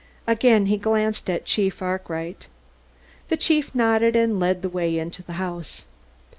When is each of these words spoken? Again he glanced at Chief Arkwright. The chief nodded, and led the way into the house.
Again 0.25 0.65
he 0.65 0.77
glanced 0.77 1.29
at 1.29 1.45
Chief 1.45 1.79
Arkwright. 1.79 2.47
The 3.27 3.37
chief 3.37 3.75
nodded, 3.75 4.15
and 4.15 4.39
led 4.39 4.63
the 4.63 4.67
way 4.69 4.97
into 4.97 5.21
the 5.21 5.33
house. 5.33 5.85